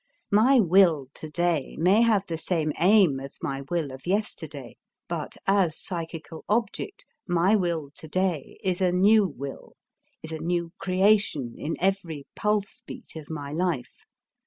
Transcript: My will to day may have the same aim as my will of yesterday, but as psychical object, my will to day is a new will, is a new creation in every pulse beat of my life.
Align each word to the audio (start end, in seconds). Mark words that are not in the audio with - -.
My 0.31 0.59
will 0.59 1.09
to 1.13 1.29
day 1.29 1.75
may 1.77 2.01
have 2.01 2.25
the 2.25 2.39
same 2.39 2.71
aim 2.79 3.19
as 3.19 3.37
my 3.39 3.61
will 3.69 3.91
of 3.91 4.07
yesterday, 4.07 4.77
but 5.07 5.37
as 5.45 5.77
psychical 5.77 6.43
object, 6.49 7.05
my 7.27 7.55
will 7.55 7.91
to 7.93 8.07
day 8.07 8.57
is 8.63 8.81
a 8.81 8.91
new 8.91 9.27
will, 9.27 9.73
is 10.23 10.31
a 10.31 10.39
new 10.39 10.71
creation 10.79 11.53
in 11.55 11.75
every 11.79 12.25
pulse 12.35 12.81
beat 12.87 13.15
of 13.15 13.29
my 13.29 13.51
life. 13.51 14.07